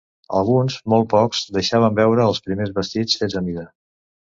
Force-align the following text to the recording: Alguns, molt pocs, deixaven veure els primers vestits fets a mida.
Alguns, 0.37 0.77
molt 0.93 1.05
pocs, 1.11 1.43
deixaven 1.59 1.95
veure 2.01 2.27
els 2.31 2.41
primers 2.49 2.75
vestits 2.81 3.23
fets 3.23 3.41
a 3.43 3.47
mida. 3.51 3.71